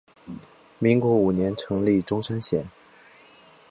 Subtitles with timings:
[0.79, 2.65] 民国五年成立钟山县。